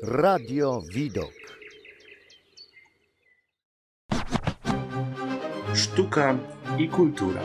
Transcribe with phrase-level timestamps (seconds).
[0.00, 1.32] Radio Widok.
[5.72, 6.38] Sztuka
[6.76, 7.40] i kultura.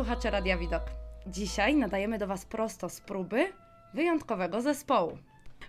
[0.00, 0.82] Słuchacze Radia Widok,
[1.26, 3.52] dzisiaj nadajemy do Was prosto z próby
[3.94, 5.18] wyjątkowego zespołu.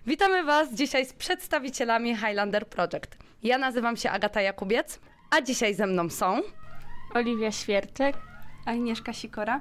[0.06, 3.18] Witamy Was dzisiaj z przedstawicielami Highlander Project.
[3.42, 6.40] Ja nazywam się Agata Jakubiec, a dzisiaj ze mną są
[7.14, 8.16] Oliwia Świerczek.
[8.66, 9.60] Agnieszka Sikora.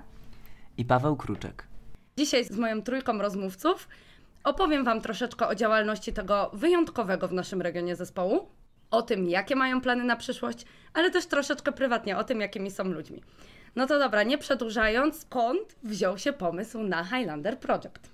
[0.77, 1.67] i Paweł Kruczek.
[2.17, 3.87] Dzisiaj z moją trójką rozmówców
[4.43, 8.47] opowiem Wam troszeczkę o działalności tego wyjątkowego w naszym regionie zespołu,
[8.91, 12.83] o tym, jakie mają plany na przyszłość, ale też troszeczkę prywatnie o tym, jakimi są
[12.83, 13.21] ludźmi.
[13.75, 18.11] No to dobra, nie przedłużając, skąd wziął się pomysł na Highlander Project?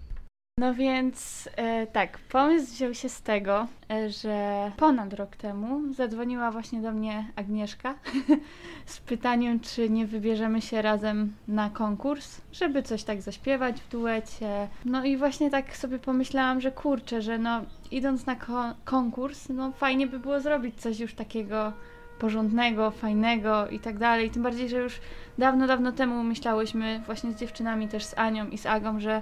[0.60, 6.52] No więc e, tak, pomysł wziął się z tego, e, że ponad rok temu zadzwoniła
[6.52, 7.96] właśnie do mnie Agnieszka
[8.86, 14.68] z pytaniem, czy nie wybierzemy się razem na konkurs, żeby coś tak zaśpiewać w duecie.
[14.86, 17.62] No i właśnie tak sobie pomyślałam, że kurczę, że no
[17.92, 21.74] idąc na ko- konkurs, no fajnie by było zrobić coś już takiego
[22.20, 24.32] porządnego, fajnego i tak dalej.
[24.32, 25.00] Tym bardziej, że już
[25.38, 29.22] dawno, dawno temu myślałyśmy właśnie z dziewczynami, też z Anią i z Agą, że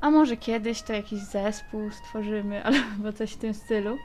[0.00, 3.98] a może kiedyś to jakiś zespół stworzymy, albo coś w tym stylu.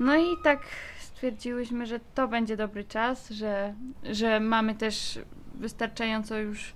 [0.00, 0.60] No i tak
[0.98, 5.18] stwierdziłyśmy, że to będzie dobry czas, że, że mamy też
[5.54, 6.74] wystarczająco już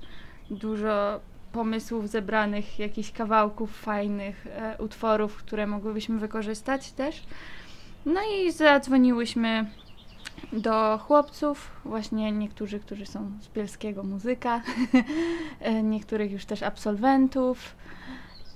[0.50, 1.20] dużo
[1.52, 7.22] pomysłów zebranych, jakichś kawałków fajnych, e, utworów, które mogłybyśmy wykorzystać też.
[8.06, 9.66] No i zadzwoniłyśmy
[10.52, 14.62] do chłopców, właśnie niektórzy, którzy są z Bielskiego Muzyka,
[15.60, 17.76] e, niektórych już też absolwentów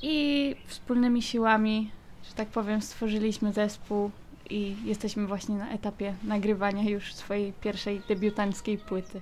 [0.03, 1.91] i wspólnymi siłami,
[2.29, 4.11] że tak powiem, stworzyliśmy zespół
[4.51, 9.21] i jesteśmy właśnie na etapie nagrywania już swojej pierwszej debiutanckiej płyty.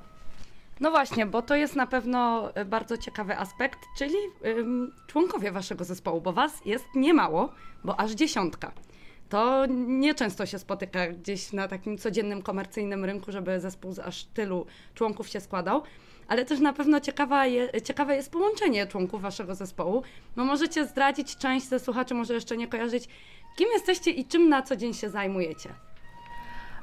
[0.80, 4.16] No właśnie, bo to jest na pewno e, bardzo ciekawy aspekt, czyli
[4.46, 7.52] ym, członkowie waszego zespołu, bo was jest niemało,
[7.84, 8.72] bo aż dziesiątka.
[9.28, 14.66] To nieczęsto się spotyka gdzieś na takim codziennym komercyjnym rynku, żeby zespół z aż tylu
[14.94, 15.82] członków się składał.
[16.28, 20.02] Ale też na pewno ciekawa je, ciekawe jest połączenie członków waszego zespołu.
[20.36, 23.08] No możecie zdradzić, część ze słuchaczy może jeszcze nie kojarzyć,
[23.56, 25.70] kim jesteście i czym na co dzień się zajmujecie.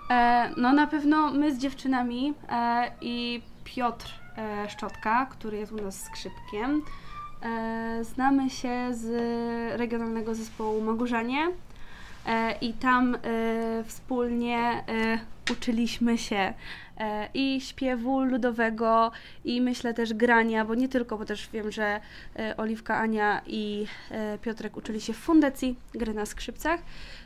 [0.09, 5.75] E, no na pewno my z dziewczynami e, i Piotr e, Szczotka, który jest u
[5.75, 6.81] nas skrzypkiem.
[7.41, 9.07] E, znamy się z
[9.79, 11.51] regionalnego zespołu Magurzanie
[12.61, 15.19] i tam e, wspólnie e,
[15.51, 16.53] uczyliśmy się
[16.97, 19.11] e, i śpiewu ludowego
[19.45, 21.99] i myślę też grania, bo nie tylko, bo też wiem, że
[22.39, 26.81] e, Oliwka, Ania i e, Piotrek uczyli się w fundacji gry na skrzypcach.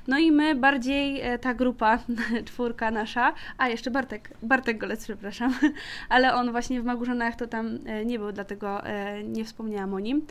[0.08, 2.00] No i my bardziej ta grupa,
[2.48, 5.54] czwórka nasza, a jeszcze Bartek, Bartek Golec, przepraszam,
[6.10, 8.82] ale on właśnie w Magurzanach to tam nie był, dlatego
[9.24, 10.26] nie wspomniałam o nim.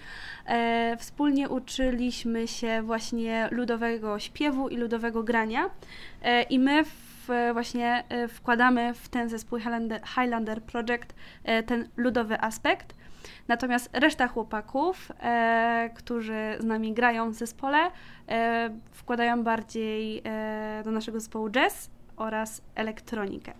[0.99, 5.70] Wspólnie uczyliśmy się właśnie ludowego śpiewu i ludowego grania
[6.50, 7.07] i my w,
[7.52, 9.58] właśnie e, wkładamy w ten zespół
[10.14, 12.94] Highlander, Project e, ten ludowy aspekt.
[13.48, 17.78] Natomiast reszta chłopaków, e, którzy z nami grają w zespole,
[18.28, 23.52] e, wkładają bardziej e, do naszego zespołu jazz oraz elektronikę.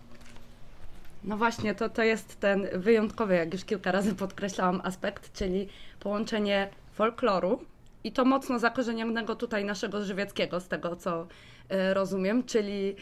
[1.25, 5.69] No właśnie, to, to jest ten wyjątkowy, jak już kilka razy podkreślałam, aspekt, czyli
[6.01, 7.65] połączenie folkloru
[8.05, 11.27] i to mocno zakorzenionego tutaj naszego żywieckiego, z tego co
[11.69, 12.97] e, rozumiem, czyli e,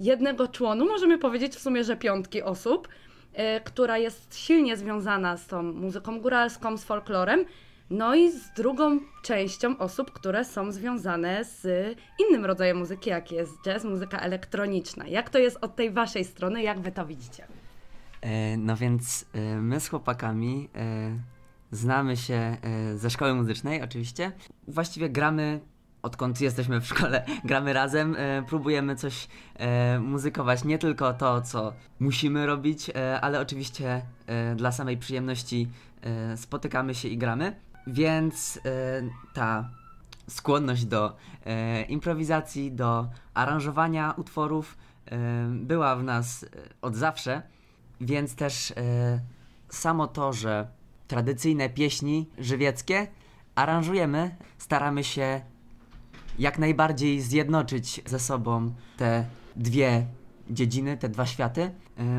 [0.00, 2.88] jednego członu, możemy powiedzieć w sumie, że piątki osób,
[3.32, 7.44] e, która jest silnie związana z tą muzyką góralską, z folklorem,
[7.90, 11.66] no i z drugą częścią osób, które są związane z
[12.28, 15.06] innym rodzajem muzyki, jak jest jazz, muzyka elektroniczna.
[15.06, 17.46] Jak to jest od tej waszej strony, jak wy to widzicie?
[18.20, 21.18] E, no więc e, my z chłopakami e,
[21.70, 22.56] znamy się e,
[22.98, 24.32] ze szkoły muzycznej oczywiście.
[24.68, 25.60] Właściwie gramy
[26.04, 30.64] odkąd jesteśmy w szkole, gramy razem, e, próbujemy coś e, muzykować.
[30.64, 35.68] Nie tylko to, co musimy robić, e, ale oczywiście e, dla samej przyjemności
[36.02, 37.56] e, spotykamy się i gramy.
[37.86, 38.60] Więc e,
[39.34, 39.70] ta
[40.28, 41.16] skłonność do
[41.88, 44.76] improwizacji, do aranżowania utworów
[45.50, 46.46] była w nas
[46.82, 47.42] od zawsze,
[48.00, 48.72] więc też
[49.68, 50.68] samo to, że
[51.08, 53.06] tradycyjne pieśni żywieckie
[53.54, 55.40] aranżujemy, staramy się
[56.38, 59.24] jak najbardziej zjednoczyć ze sobą te
[59.56, 60.06] dwie
[60.50, 61.70] dziedziny, te dwa światy,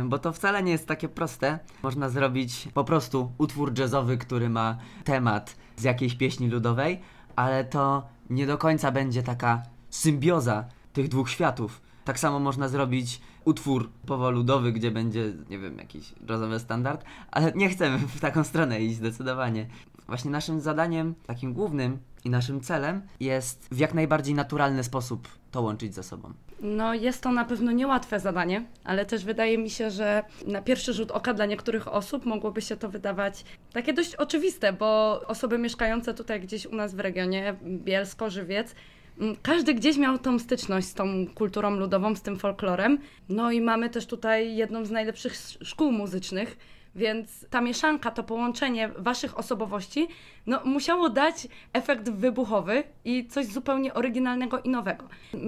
[0.05, 1.59] bo to wcale nie jest takie proste.
[1.83, 7.01] Można zrobić po prostu utwór jazzowy, który ma temat z jakiejś pieśni ludowej,
[7.35, 11.81] ale to nie do końca będzie taka symbioza tych dwóch światów.
[12.05, 17.69] Tak samo można zrobić utwór powoludowy, gdzie będzie, nie wiem, jakiś jazzowy standard, ale nie
[17.69, 19.67] chcemy w taką stronę iść zdecydowanie.
[20.07, 25.61] Właśnie naszym zadaniem, takim głównym i naszym celem jest w jak najbardziej naturalny sposób to
[25.61, 26.33] łączyć ze sobą.
[26.61, 30.93] No, jest to na pewno niełatwe zadanie, ale też wydaje mi się, że na pierwszy
[30.93, 36.13] rzut oka dla niektórych osób mogłoby się to wydawać takie dość oczywiste, bo osoby mieszkające
[36.13, 38.75] tutaj gdzieś u nas w regionie, Bielsko, Żywiec,
[39.19, 42.97] mm, każdy gdzieś miał tą styczność z tą kulturą ludową, z tym folklorem.
[43.29, 46.57] No i mamy też tutaj jedną z najlepszych sz- szkół muzycznych,
[46.95, 50.07] więc ta mieszanka, to połączenie waszych osobowości,
[50.47, 55.03] no musiało dać efekt wybuchowy i coś zupełnie oryginalnego i nowego.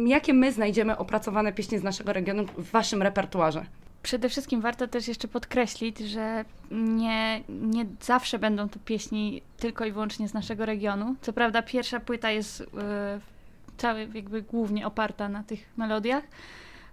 [0.06, 3.66] Jakie my znajdziemy opracowane pieśni z naszego regionu w waszym repertuarze?
[4.04, 9.92] Przede wszystkim warto też jeszcze podkreślić, że nie, nie zawsze będą to pieśni tylko i
[9.92, 11.16] wyłącznie z naszego regionu.
[11.22, 12.68] Co prawda pierwsza płyta jest yy,
[13.78, 16.24] cały jakby głównie oparta na tych melodiach,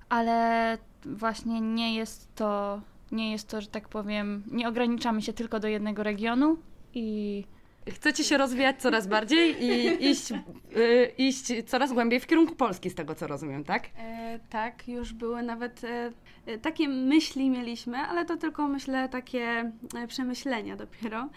[0.08, 2.80] ale właśnie nie jest to,
[3.14, 6.56] nie jest to, że tak powiem, nie ograniczamy się tylko do jednego regionu
[6.94, 7.44] i
[7.90, 10.30] Chcecie się rozwijać coraz bardziej i iść,
[10.76, 13.88] y, iść coraz głębiej w kierunku Polski, z tego co rozumiem, tak?
[13.98, 16.12] E, tak, już były nawet e,
[16.46, 21.28] e, takie myśli mieliśmy, ale to tylko myślę takie e, przemyślenia dopiero,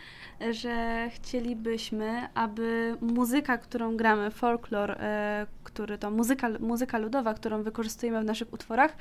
[0.52, 8.22] że chcielibyśmy, aby muzyka, którą gramy, folklor, e, który to muzyka, muzyka ludowa, którą wykorzystujemy
[8.22, 8.96] w naszych utworach,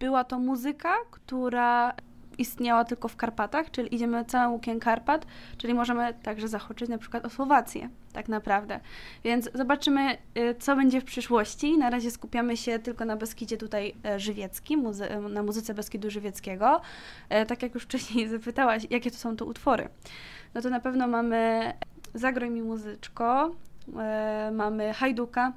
[0.00, 1.94] była to muzyka, która
[2.38, 5.26] istniała tylko w Karpatach, czyli idziemy całym łukiem Karpat,
[5.58, 8.80] czyli możemy także zahaczyć na przykład o Słowację, tak naprawdę.
[9.24, 11.78] Więc zobaczymy, y, co będzie w przyszłości.
[11.78, 16.10] Na razie skupiamy się tylko na Beskidzie tutaj e, żywieckim, muzy- e, na muzyce Beskidu
[16.10, 16.80] Żywieckiego.
[17.28, 19.88] E, Tak jak już wcześniej zapytałaś, jakie to są to utwory.
[20.54, 21.72] No to na pewno mamy
[22.14, 23.54] Zagroj mi muzyczko,
[24.52, 25.52] mamy Hajduka,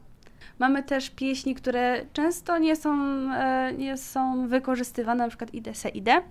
[0.59, 2.94] Mamy też pieśni, które często nie są,
[3.33, 6.21] e, nie są wykorzystywane, na przykład Idę se idę.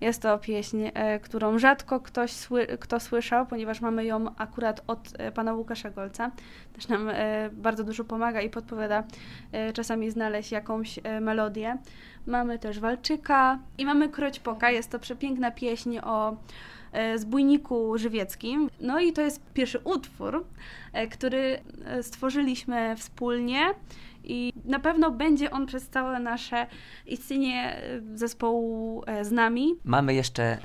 [0.00, 4.98] Jest to pieśń, e, którą rzadko ktoś sły, kto słyszał, ponieważ mamy ją akurat od
[5.18, 6.30] e, pana Łukasza Golca.
[6.72, 7.10] Też nam
[7.52, 9.04] bardzo dużo pomaga i podpowiada
[9.74, 11.76] czasami znaleźć jakąś melodię.
[12.26, 14.70] Mamy też Walczyka i mamy Kroćpoka.
[14.70, 16.36] Jest to przepiękna pieśń o
[16.92, 18.70] e, zbójniku żywieckim.
[18.80, 20.44] No i to jest pierwszy utwór,
[20.92, 23.60] e, który e, stworzyliśmy wspólnie
[24.24, 26.66] i na pewno będzie on przez całe nasze
[27.06, 27.82] istnienie
[28.14, 29.74] zespołu z nami.
[29.84, 30.58] Mamy jeszcze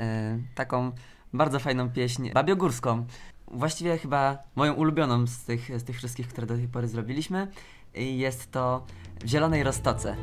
[0.55, 0.91] taką
[1.33, 3.05] bardzo fajną pieśń babiogórską.
[3.47, 7.47] Właściwie chyba moją ulubioną z tych, z tych wszystkich, które do tej pory zrobiliśmy.
[7.95, 8.85] Jest to
[9.23, 10.15] w Zielonej Roztoce.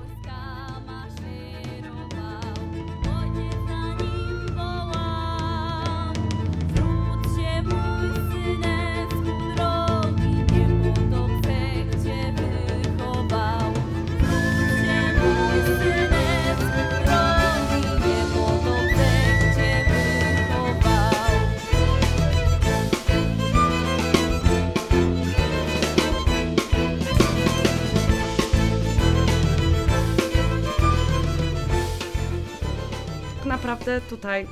[33.70, 34.46] Naprawdę tutaj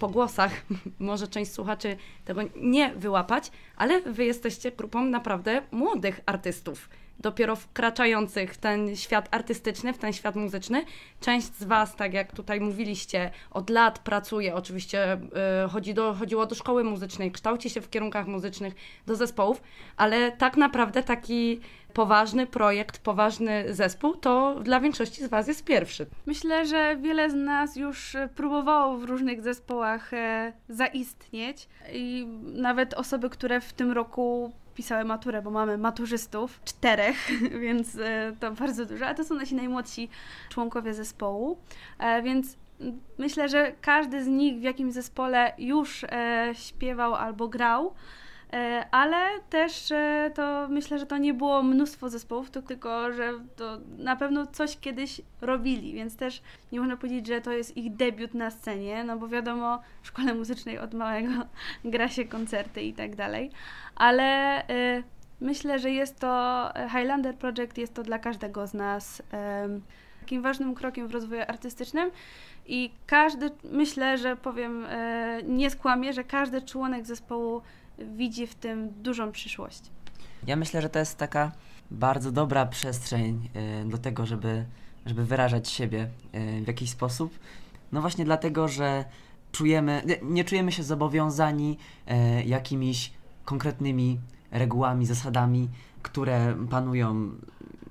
[0.00, 0.52] po głosach
[0.98, 8.54] może część słuchaczy tego nie wyłapać, ale wy jesteście grupą naprawdę młodych artystów, dopiero wkraczających
[8.54, 10.84] w ten świat artystyczny, w ten świat muzyczny.
[11.20, 15.14] Część z was, tak jak tutaj mówiliście, od lat pracuje, oczywiście
[15.66, 18.74] y, chodzi do, chodziło do szkoły muzycznej, kształci się w kierunkach muzycznych,
[19.06, 19.62] do zespołów,
[19.96, 21.60] ale tak naprawdę taki
[21.94, 26.06] poważny projekt, poważny zespół, to dla większości z was jest pierwszy.
[26.26, 32.94] Myślę, że wiele z nas już e, próbowało w różnych zespołach e, zaistnieć i nawet
[32.94, 37.16] osoby, które w tym roku pisały maturę, bo mamy maturzystów, czterech,
[37.64, 40.08] więc e, to bardzo dużo, a to są nasi najmłodsi
[40.48, 41.58] członkowie zespołu,
[41.98, 42.56] e, więc
[43.18, 47.94] myślę, że każdy z nich w jakimś zespole już e, śpiewał albo grał.
[48.54, 53.78] E, Ale też e, to myślę, że to nie było mnóstwo zespołów, tylko, że to
[53.98, 56.42] na pewno coś kiedyś robili, więc też
[56.72, 60.34] nie można powiedzieć, że to jest ich debiut na scenie, no bo wiadomo, w szkole
[60.34, 61.32] muzycznej od małego
[61.84, 63.50] gra się koncerty i tak dalej,
[63.94, 64.24] ale
[64.68, 65.02] e,
[65.40, 69.22] myślę, że jest to Highlander Project, jest to dla każdego z nas
[70.20, 72.10] takim ważnym krokiem w rozwoju artystycznym
[72.66, 74.86] i każdy, myślę, że powiem,
[75.44, 77.62] nie skłamię, że każdy członek zespołu
[77.98, 79.82] widzi w tym dużą przyszłość.
[80.46, 81.52] Ja myślę, że to jest taka
[81.90, 83.48] bardzo dobra przestrzeń
[83.84, 84.64] y, do tego, żeby,
[85.06, 87.38] żeby wyrażać siebie y, w jakiś sposób.
[87.92, 89.04] No właśnie dlatego, że
[89.52, 91.78] czujemy, nie, czujemy się zobowiązani
[92.40, 93.12] y, jakimiś
[93.44, 94.20] konkretnymi
[94.50, 95.68] regułami, zasadami,
[96.02, 97.30] które panują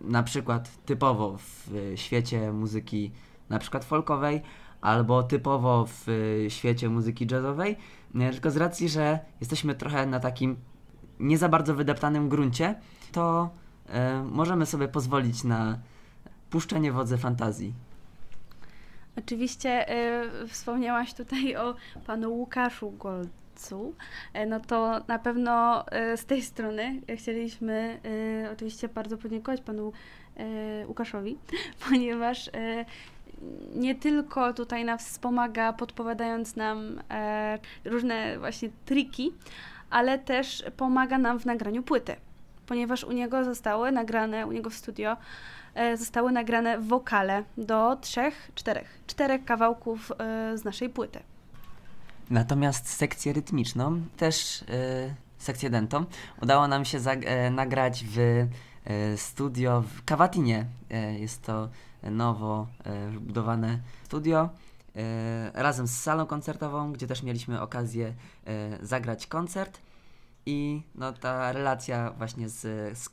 [0.02, 3.12] na przykład typowo w świecie muzyki
[3.50, 4.42] na przykład folkowej
[4.84, 7.78] albo typowo w y, świecie muzyki jazzowej,
[8.32, 10.56] tylko z racji, że jesteśmy trochę na takim
[11.20, 12.76] nie za bardzo wydeptanym gruncie,
[13.12, 13.50] to
[13.90, 15.80] e, możemy sobie pozwolić na
[16.50, 17.74] puszczenie wodze fantazji.
[19.18, 21.76] Oczywiście e, wspomniałaś tutaj o
[22.08, 23.96] panu Łukaszu Golcu.
[24.34, 28.00] E, no to na pewno e, z tej strony chcieliśmy
[28.46, 29.92] e, oczywiście bardzo podziękować panu
[30.88, 31.38] Łukaszowi,
[31.90, 32.50] ponieważ
[33.76, 39.34] nie tylko tutaj nas wspomaga, podpowiadając nam e, różne właśnie triki,
[39.90, 42.16] ale też pomaga nam w nagraniu płyty,
[42.68, 45.18] ponieważ u niego zostały nagrane, u niego w studio
[45.76, 51.20] e, zostały nagrane wokale do trzech, czterech, czterech kawałków e, z naszej płyty.
[52.30, 54.66] Natomiast sekcję rytmiczną, też e,
[55.38, 56.06] sekcję dentą,
[56.42, 58.48] udało nam się e, nagrać w e,
[59.18, 60.66] studio w Kawatinie.
[61.20, 61.70] Jest to
[62.12, 64.50] nowo e, budowane studio
[64.96, 68.14] e, razem z salą koncertową, gdzie też mieliśmy okazję
[68.48, 69.80] e, zagrać koncert.
[70.46, 73.10] I no, ta relacja właśnie z, z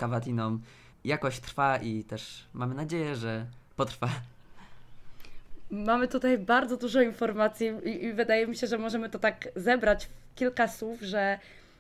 [1.05, 4.09] jakoś trwa i też mamy nadzieję, że potrwa.
[5.71, 10.07] Mamy tutaj bardzo dużo informacji i, i wydaje mi się, że możemy to tak zebrać
[10.07, 11.39] w kilka słów, że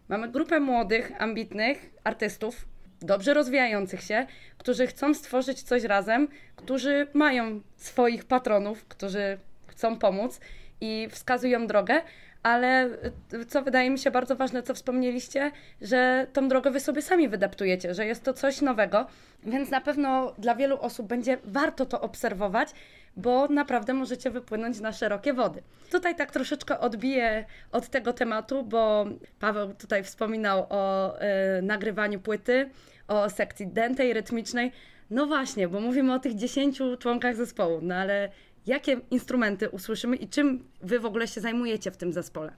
[0.09, 2.65] mamy grupę młodych, ambitnych artystów,
[3.03, 4.27] dobrze rozwijających się,
[4.59, 10.41] którzy chcą stworzyć coś razem, którzy mają swoich patronów, którzy chcą pomóc
[10.81, 12.03] i wskazują drogę,
[12.43, 12.89] ale
[13.35, 17.29] y, co wydaje mi się bardzo ważne, co wspomnieliście, że tą drogę wy sobie sami
[17.29, 19.07] wydeptujecie, że jest to coś nowego,
[19.43, 22.69] więc na pewno dla wielu osób będzie warto to obserwować,
[23.17, 25.63] bo naprawdę możecie wypłynąć na szerokie wody.
[25.91, 29.07] Tutaj tak troszeczkę odbiję od tego tematu, bo
[29.41, 31.15] Paweł tutaj wspominał o
[31.59, 32.71] y, nagrywaniu płyty,
[33.09, 34.73] o sekcji dętej, rytmicznej.
[35.11, 38.29] No właśnie, bo mówimy o tych 10 członkach zespołu, no ale
[38.67, 42.53] jakie instrumenty usłyszymy i czym wy w ogóle się zajmujecie w tym zespole?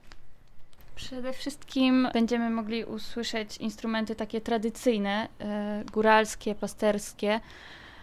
[0.95, 7.39] Przede wszystkim będziemy mogli usłyszeć instrumenty takie tradycyjne, e, góralskie, pasterskie,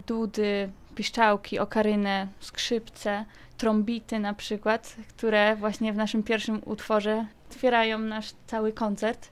[0.07, 3.25] dudy, piszczałki, okarynę, skrzypce,
[3.59, 9.29] trąbity na przykład, które właśnie w naszym pierwszym utworze otwierają nasz cały koncert.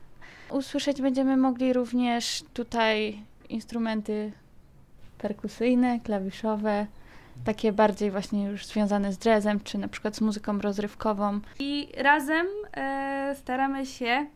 [0.50, 4.32] Usłyszeć będziemy mogli również tutaj instrumenty
[5.18, 6.86] perkusyjne, klawiszowe,
[7.44, 11.40] takie bardziej właśnie już związane z jazzem, czy na przykład z muzyką rozrywkową.
[11.58, 12.46] I razem
[12.76, 14.26] e, staramy się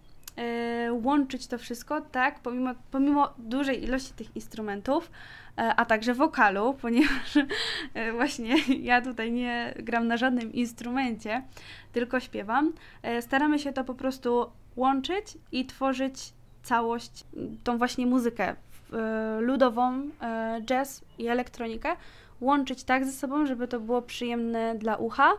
[0.93, 5.11] łączyć to wszystko, tak, pomimo, pomimo dużej ilości tych instrumentów,
[5.59, 7.37] e, a także wokalu, ponieważ
[7.95, 11.43] e, właśnie ja tutaj nie gram na żadnym instrumencie,
[11.93, 12.73] tylko śpiewam.
[13.03, 17.25] E, staramy się to po prostu łączyć i tworzyć całość,
[17.65, 18.49] tą właśnie muzykę
[18.93, 21.97] e, ludową, e, jazz i elektronikę,
[22.41, 25.33] łączyć tak ze sobą, żeby to było przyjemne dla ucha,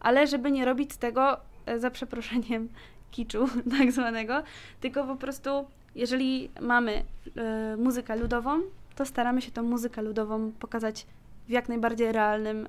[0.00, 2.68] ale żeby nie robić z tego, e, za przeproszeniem,
[3.10, 3.48] kiczu
[3.78, 4.42] tak zwanego,
[4.80, 5.50] tylko po prostu,
[5.94, 7.04] jeżeli mamy
[7.36, 8.60] e, muzykę ludową,
[8.94, 11.06] to staramy się tą muzykę ludową pokazać
[11.48, 12.68] w jak najbardziej realnym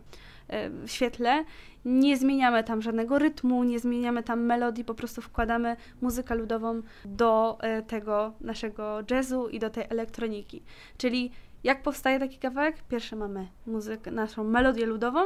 [0.49, 1.43] e, świetle.
[1.85, 7.57] Nie zmieniamy tam żadnego rytmu, nie zmieniamy tam melodii, po prostu wkładamy muzykę ludową do
[7.61, 10.63] e, tego naszego jazzu i do tej elektroniki.
[10.97, 11.31] Czyli
[11.63, 12.75] jak powstaje taki kawałek?
[12.89, 15.19] Pierwsze mamy muzykę, naszą melodię ludową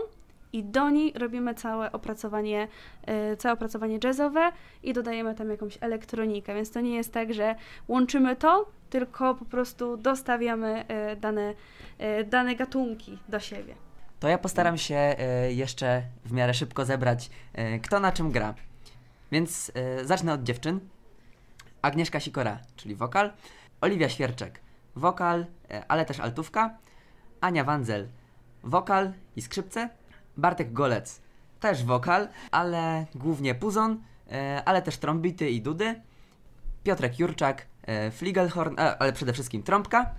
[0.56, 2.68] i do niej robimy całe opracowanie,
[3.04, 4.52] e, całe opracowanie jazzowe
[4.84, 7.56] i dodajemy tam jakąś elektronikę, więc to nie jest tak, że
[7.88, 11.54] łączymy to, tylko po prostu dostawiamy e, dane,
[11.98, 13.76] e, dane gatunki do siebie.
[14.20, 15.16] To ja postaram się
[15.50, 17.30] jeszcze w miarę szybko zebrać,
[17.84, 18.54] kto na czym gra.
[19.32, 19.72] Więc
[20.04, 20.80] zacznę od dziewczyn.
[21.82, 23.32] Agnieszka Sikora, czyli wokal.
[23.82, 24.60] Oliwia Świerczek,
[24.96, 25.46] wokal,
[25.88, 26.78] ale też altówka.
[27.42, 28.08] Ania Wanzel,
[28.64, 29.90] wokal i skrzypce.
[30.38, 31.22] Bartek Golec,
[31.60, 34.02] też wokal, ale głównie puzon,
[34.32, 36.02] e, ale też trąbity i dudy.
[36.84, 40.12] Piotrek Jurczak, e, fligelhorn, e, ale przede wszystkim trąbka,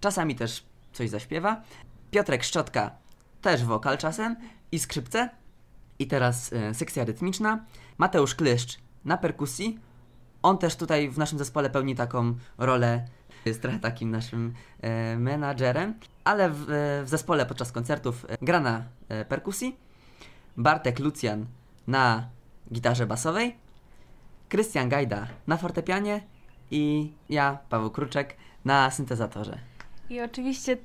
[0.00, 1.62] czasami też coś zaśpiewa.
[2.10, 2.90] Piotrek Szczotka,
[3.42, 4.36] też wokal czasem
[4.72, 5.30] i skrzypce.
[5.98, 7.64] I teraz sekcja rytmiczna.
[7.98, 9.78] Mateusz Klyszcz na perkusji.
[10.42, 13.06] On też tutaj w naszym zespole pełni taką rolę,
[13.48, 18.60] jest trochę takim naszym e, menadżerem, ale w, e, w zespole podczas koncertów e, gra
[18.60, 18.84] na
[19.28, 19.76] perkusji.
[20.56, 21.46] Bartek Lucjan
[21.86, 22.28] na
[22.72, 23.56] gitarze basowej.
[24.48, 26.20] Krystian Gajda na fortepianie
[26.70, 29.58] i ja, Paweł Kruczek, na syntezatorze.
[30.10, 30.76] I oczywiście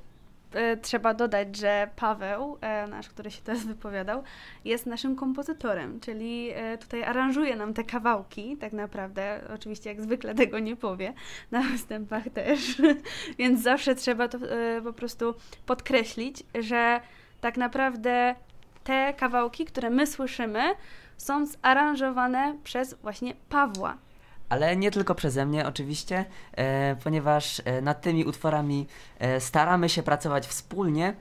[0.81, 4.23] trzeba dodać, że Paweł, e, nasz, który się teraz wypowiadał,
[4.65, 9.41] jest naszym kompozytorem, czyli e, tutaj aranżuje nam te kawałki, tak naprawdę.
[9.55, 11.13] Oczywiście, jak zwykle tego nie powie,
[11.51, 12.81] na występach też,
[13.39, 17.01] więc zawsze trzeba to e, po prostu podkreślić, że
[17.41, 18.35] tak naprawdę
[18.83, 20.61] te kawałki, które my słyszymy,
[21.17, 23.97] są zaaranżowane przez właśnie Pawła.
[24.49, 26.25] Ale nie tylko przeze mnie, oczywiście,
[26.57, 28.87] e, ponieważ e, nad tymi utworami
[29.19, 31.13] e, staramy się pracować wspólnie.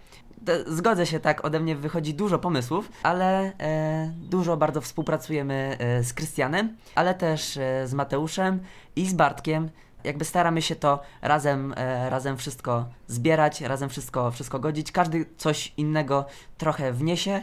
[0.67, 3.53] Zgodzę się, tak, ode mnie wychodzi dużo pomysłów, ale
[4.17, 8.61] dużo bardzo współpracujemy z Krystianem, ale też z Mateuszem
[8.97, 9.71] i z Bartkiem.
[10.05, 11.75] Jakby staramy się to razem,
[12.09, 14.93] razem wszystko zbierać, razem wszystko, wszystko godzić.
[14.93, 16.25] Każdy coś innego
[16.59, 17.43] trochę wniesie.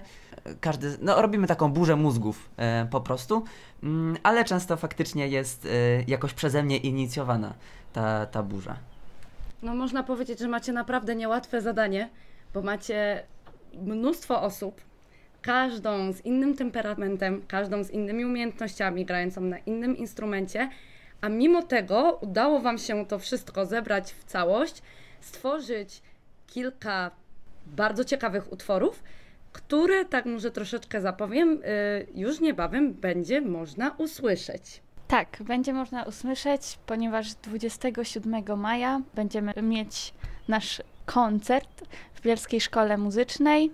[0.62, 3.44] Każdy, no robimy taką burzę mózgów e, po prostu,
[3.84, 5.70] mm, ale często faktycznie jest e,
[6.08, 7.54] jakoś przeze mnie inicjowana
[7.94, 8.78] ta, ta burza.
[9.62, 12.10] No można powiedzieć, że macie naprawdę niełatwe zadanie,
[12.54, 13.24] bo macie
[13.74, 14.82] mnóstwo osób,
[15.42, 20.70] każdą z innym temperamentem, każdą z innymi umiejętnościami, grającą na innym instrumencie,
[21.22, 24.82] a mimo tego udało Wam się to wszystko zebrać w całość,
[25.22, 26.02] stworzyć
[26.48, 27.12] kilka
[27.66, 29.04] bardzo ciekawych utworów,
[29.56, 34.82] które, tak może troszeczkę zapowiem, y, już niebawem będzie można usłyszeć.
[35.08, 40.14] Tak, będzie można usłyszeć, ponieważ 27 maja będziemy mieć
[40.48, 41.84] nasz koncert
[42.14, 43.72] w Bielskiej Szkole Muzycznej.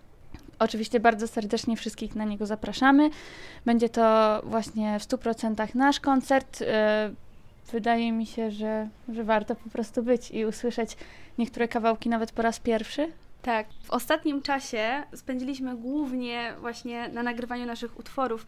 [0.59, 3.09] Oczywiście bardzo serdecznie wszystkich na niego zapraszamy.
[3.65, 6.61] Będzie to właśnie w 100% nasz koncert.
[6.61, 7.11] E,
[7.71, 10.97] Wydaje mi się, że, że warto po prostu być i usłyszeć
[11.37, 13.11] niektóre kawałki nawet po raz pierwszy.
[13.41, 18.45] Tak, w ostatnim czasie spędziliśmy głównie właśnie na nagrywaniu naszych utworów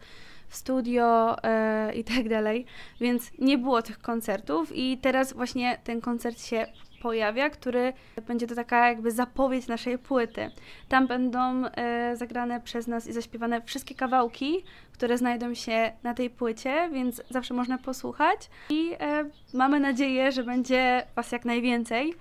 [0.48, 2.66] w studio e, i tak dalej,
[3.00, 6.66] więc nie było tych koncertów i teraz właśnie ten koncert się
[7.04, 7.92] pojawia, który
[8.26, 10.50] będzie to taka jakby zapowiedź naszej płyty.
[10.88, 16.30] Tam będą e, zagrane przez nas i zaśpiewane wszystkie kawałki, które znajdą się na tej
[16.30, 22.14] płycie, więc zawsze można posłuchać i e, mamy nadzieję, że będzie Was jak najwięcej.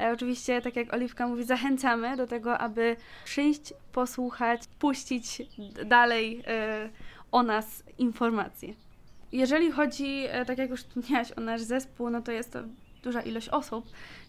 [0.00, 5.42] E, Oczywiście, tak jak Oliwka mówi, zachęcamy do tego, aby przyjść, posłuchać, puścić
[5.84, 6.90] dalej e,
[7.32, 8.74] o nas informacje.
[9.32, 12.58] Jeżeli chodzi, e, tak jak już wspomniałaś, o nasz zespół, no to jest to
[13.02, 13.84] duża ilość osób,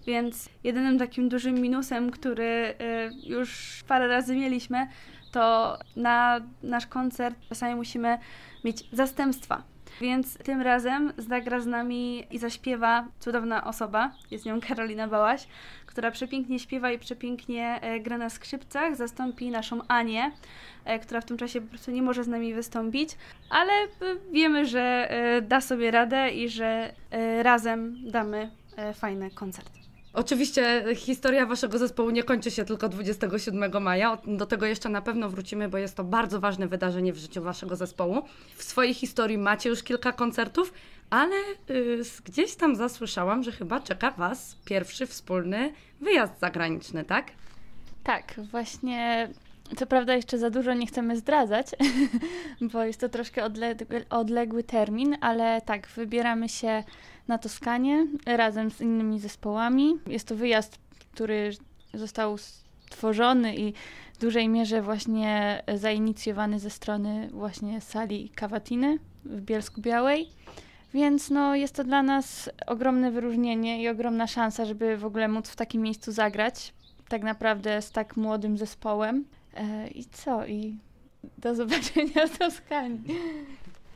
[0.09, 2.75] więc jedynym takim dużym minusem, który e,
[3.23, 4.87] już parę razy mieliśmy,
[5.31, 8.17] to na nasz koncert czasami musimy
[8.63, 9.63] mieć zastępstwa.
[10.01, 15.47] Więc tym razem zagra z nami i zaśpiewa cudowna osoba, jest nią Karolina Bałaś,
[15.85, 20.31] która przepięknie śpiewa i przepięknie e, gra na skrzypcach, zastąpi naszą Anię,
[20.85, 23.09] e, która w tym czasie po prostu nie może z nami wystąpić,
[23.49, 23.87] ale e,
[24.31, 25.09] wiemy, że
[25.41, 26.93] da sobie radę i że
[27.41, 28.51] razem damy
[28.93, 29.78] fajny koncert.
[30.13, 34.17] Oczywiście historia waszego zespołu nie kończy się tylko 27 maja.
[34.27, 37.75] Do tego jeszcze na pewno wrócimy, bo jest to bardzo ważne wydarzenie w życiu waszego
[37.75, 38.21] zespołu.
[38.55, 40.73] W swojej historii macie już kilka koncertów,
[41.09, 41.35] ale
[41.69, 47.25] y, s- gdzieś tam zasłyszałam, że chyba czeka was pierwszy wspólny wyjazd zagraniczny, tak?
[48.03, 49.29] Tak, właśnie.
[49.77, 51.67] Co prawda jeszcze za dużo nie chcemy zdradzać,
[52.73, 56.83] bo jest to troszkę odległy, odległy termin, ale tak, wybieramy się
[57.29, 59.93] na Toskanię razem z innymi zespołami.
[60.07, 60.79] Jest to wyjazd,
[61.13, 61.51] który
[61.93, 63.73] został stworzony i
[64.13, 70.29] w dużej mierze właśnie zainicjowany ze strony właśnie sali Kawatiny w Bielsku Białej.
[70.93, 75.49] Więc no, jest to dla nas ogromne wyróżnienie i ogromna szansa, żeby w ogóle móc
[75.49, 76.73] w takim miejscu zagrać.
[77.07, 79.25] Tak naprawdę z tak młodym zespołem.
[79.53, 80.47] E, I co?
[80.47, 80.77] I
[81.37, 83.15] do zobaczenia w Toskanii.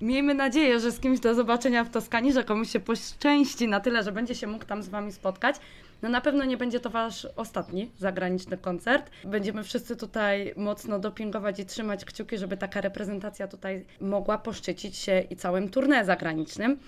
[0.04, 4.04] Miejmy nadzieję, że z kimś do zobaczenia w Toskanii, że komuś się poszczęści na tyle,
[4.04, 5.56] że będzie się mógł tam z Wami spotkać.
[6.02, 9.12] No na pewno nie będzie to Wasz ostatni zagraniczny koncert.
[9.26, 15.20] Będziemy wszyscy tutaj mocno dopingować i trzymać kciuki, żeby taka reprezentacja tutaj mogła poszczycić się
[15.30, 16.80] i całym tournée zagranicznym.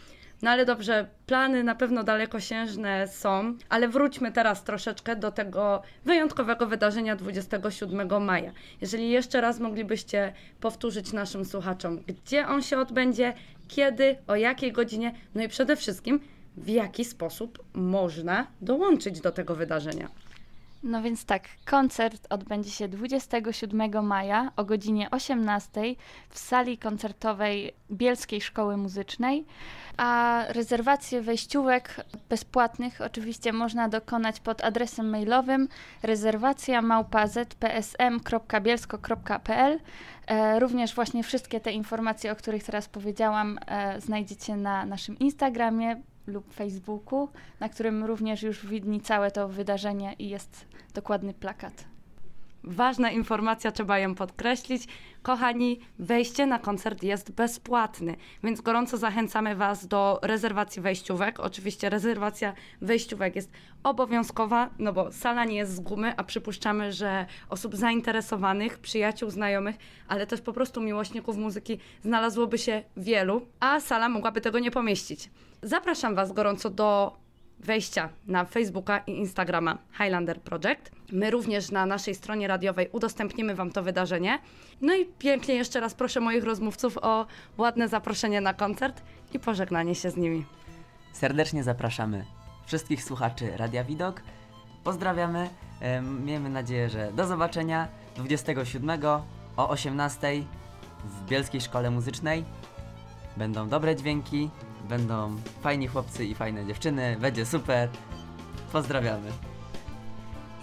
[0.41, 6.67] No ale dobrze, plany na pewno dalekosiężne są, ale wróćmy teraz troszeczkę do tego wyjątkowego
[6.67, 8.51] wydarzenia 27 maja.
[8.81, 13.33] Jeżeli jeszcze raz moglibyście powtórzyć naszym słuchaczom, gdzie on się odbędzie,
[13.67, 16.19] kiedy, o jakiej godzinie, no i przede wszystkim,
[16.57, 20.24] w jaki sposób można dołączyć do tego wydarzenia.
[20.87, 25.81] No więc tak, koncert odbędzie się 27 maja o godzinie 18
[26.29, 29.45] w sali koncertowej Bielskiej Szkoły Muzycznej,
[29.97, 35.67] a rezerwacje wejściówek bezpłatnych oczywiście można dokonać pod adresem mailowym
[36.03, 39.79] rezerwacja małpa zpsm.bielsko.pl.
[40.27, 46.01] E, również właśnie wszystkie te informacje, o których teraz powiedziałam, e, znajdziecie na naszym Instagramie
[46.27, 51.94] lub Facebooku, na którym również już widni całe to wydarzenie i jest dokładny plakat.
[52.67, 54.87] Ważna informacja, trzeba ją podkreślić.
[55.21, 61.39] Kochani, wejście na koncert jest bezpłatny, więc gorąco zachęcamy Was do rezerwacji wejściówek.
[61.39, 63.51] Oczywiście rezerwacja wejściówek jest
[63.83, 69.75] obowiązkowa, no bo sala nie jest z gumy, a przypuszczamy, że osób zainteresowanych, przyjaciół, znajomych,
[70.07, 75.29] ale też po prostu miłośników muzyki znalazłoby się wielu, a sala mogłaby tego nie pomieścić.
[75.61, 77.17] Zapraszam Was gorąco do
[77.65, 80.91] wejścia na Facebooka i Instagrama Highlander Project.
[81.11, 84.39] My również na naszej stronie radiowej udostępnimy Wam to wydarzenie.
[84.81, 87.25] No i pięknie jeszcze raz proszę moich rozmówców o
[87.57, 89.01] ładne zaproszenie na koncert
[89.33, 90.45] i pożegnanie się z nimi.
[91.13, 92.25] Serdecznie zapraszamy
[92.65, 94.21] wszystkich słuchaczy Radia Widok.
[94.83, 95.49] Pozdrawiamy.
[96.25, 98.89] Miejmy nadzieję, że do zobaczenia 27
[99.57, 100.43] o 18
[101.05, 102.45] w Bielskiej Szkole Muzycznej.
[103.37, 104.49] Będą dobre dźwięki,
[104.85, 107.89] będą fajni chłopcy i fajne dziewczyny, będzie super.
[108.71, 109.31] Pozdrawiamy.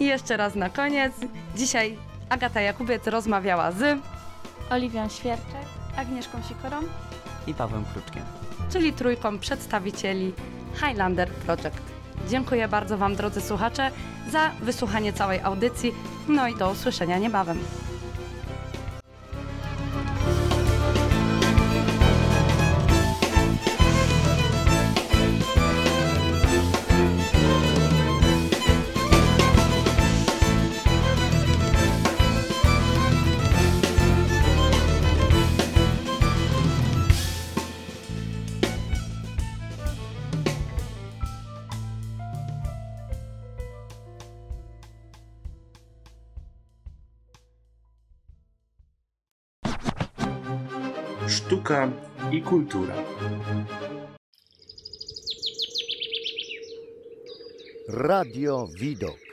[0.00, 1.12] I jeszcze raz na koniec.
[1.56, 3.98] Dzisiaj Agata Jakubiec rozmawiała z,
[4.70, 5.66] Oliwią Świerczek.
[5.96, 6.80] Agnieszką Sikorą.
[7.46, 8.22] I Pawłem Kruczkiem.
[8.72, 10.32] czyli trójką przedstawicieli
[10.74, 11.82] Highlander Project.
[12.28, 13.90] Dziękuję bardzo Wam, drodzy słuchacze,
[14.30, 15.92] za wysłuchanie całej audycji.
[16.28, 17.58] No i do usłyszenia niebawem.
[51.72, 51.88] Sztuka
[52.30, 52.94] i kultura.
[57.86, 59.31] Radio Widok.